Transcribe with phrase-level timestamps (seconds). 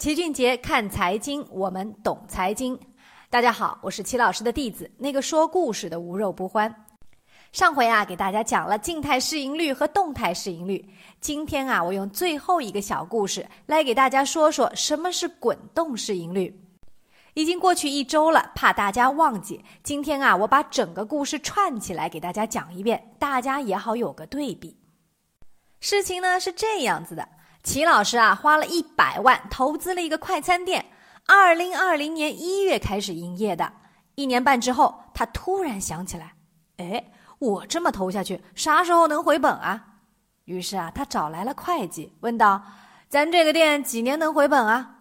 [0.00, 2.80] 齐俊杰看财经，我们懂财经。
[3.28, 6.74] 大家好，我是齐老师的弟子，那个说故事的无肉不欢。
[7.52, 10.82] 上回啊，给大家讲了静态市盈率和动态市盈率。
[11.20, 16.58] 今天啊，我用最后一个小故事来给大家说说什么是滚动市盈率。
[17.34, 24.74] 已经过去一周了，怕大家忘记，今天啊，我把整个故事串起来给大家讲一遍，大家也好有个对比。
[25.78, 27.28] 事情呢是这样子的。
[27.62, 30.86] 齐老师啊，花了一百万投资了一个快餐店，
[31.26, 33.70] 二零二零年一月开始营业的。
[34.14, 36.34] 一年半之后，他突然想起来，
[36.78, 39.84] 哎，我这么投下去，啥时候能回本啊？
[40.46, 42.62] 于是啊，他找来了会计，问道
[43.08, 44.96] ：“咱这个店几年能回本啊？”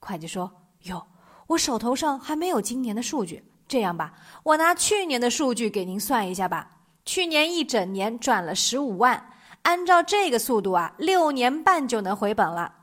[0.00, 0.50] 会计说
[0.86, 1.06] ：“哟，
[1.46, 3.44] 我手头上还没有今年的数据。
[3.68, 6.70] 这样吧，我拿去年的数据给您算一下吧。
[7.04, 9.28] 去年一整年赚了十五万。”
[9.62, 12.74] 按照这个速度啊，六年半就能回本了。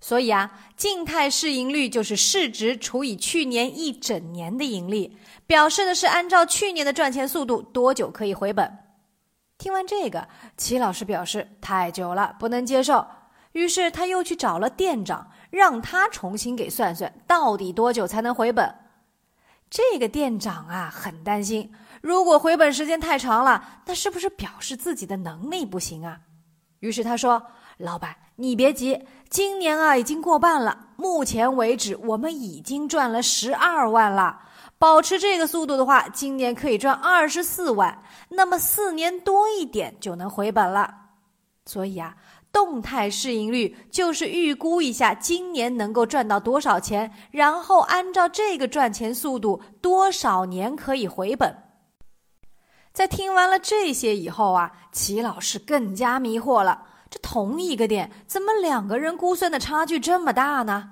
[0.00, 8.78] 所以啊，静态市盈率就是市值除以去年一整年的盈利，表示的是按照去年的赚钱速度多久可以回本。
[9.58, 13.04] 听完这个，齐老师表示太久了，不能接受。
[13.52, 18.72] 于是他又去找了店长，让他重新给算算到底多久才能回本。
[19.68, 21.72] 这个店长啊，很担心。
[22.00, 26.20] 如果回本时间太长了，那是不是表示自己的能力不行啊？
[26.80, 27.42] 于是他说
[27.78, 34.42] ：“老板，你别急，今年啊已经过半了，目前为止我们已经赚了十二万了。
[34.78, 40.94] 保持这个速度的话，今年可以赚二十四万，那么四年多一点就能回本了。
[41.66, 42.14] 所以啊，
[42.52, 51.52] 动态市盈率就是预估一下今年能够赚到多少钱，然后按照这个赚钱速度，多少年可以回本。”
[52.98, 56.82] 在听完了这些以后啊，齐老师更加迷惑了。
[57.08, 60.90] 这同一个店，怎么两个人估算的差距这么大呢？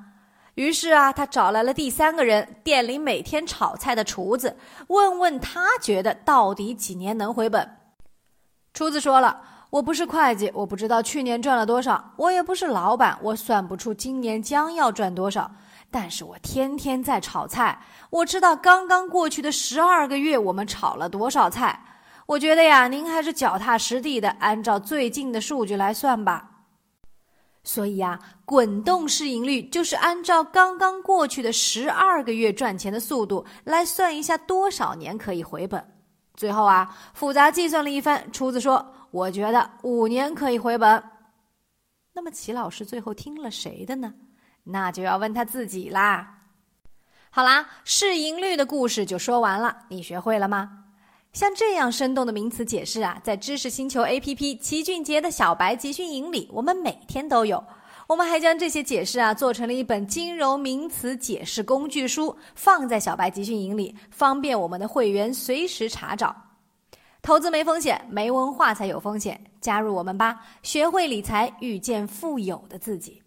[0.55, 7.69] 于是啊，他找来了第三个人，店里每天炒菜的厨子，问问他觉得到底几年能回本。
[8.73, 9.41] 厨子说了
[9.71, 15.51] ：“我不是会计，我不知道去年赚了多少；我也不是老板，我算不出今年将要赚多少。
[15.91, 17.81] 但是我天天在炒菜，
[18.11, 21.83] 我知道刚刚过去的十二个月，我们炒了多少菜。”
[22.27, 26.51] 我觉得呀，您还是脚踏实地的，按照最近的数据来算吧。
[27.63, 35.85] 所以呀，滚动市盈率就是按照刚刚过去的十二个月赚钱的速度来算一下多少年可以回本。
[36.35, 41.03] 最后啊，复杂计算了一番，厨子说：“我觉得五年可以回本。”
[42.13, 44.15] 那么齐老师最后听了谁的呢？
[44.65, 46.39] 那就要问他自己啦。
[47.31, 50.86] 好啦，市盈率的故事就说完了，你学会了吗？
[51.37, 57.63] 像这样生动的名词解释啊，在知识星球 APP 齐俊杰的小白集训营里，我们每天都有。
[58.07, 66.35] 我们还将这些解释啊做成了一本金融名词解释工具书，放在小白集训营里，方便我们的会员随时查找。
[67.21, 69.39] 投资没风险，没文化才有风险。
[69.61, 73.23] 加入我们吧，学会理财，遇见富有的自己。